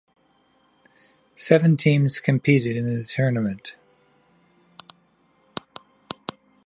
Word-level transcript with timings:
Seven 1.35 1.77
teams 1.77 2.19
competed 2.19 2.75
in 2.75 2.85
the 2.85 3.03
tournament. 3.03 3.75